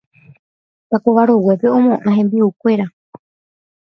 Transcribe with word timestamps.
Pakova 0.89 1.27
roguépe 1.29 1.67
omoʼã 1.77 2.09
hembiʼukuéra. 2.17 2.85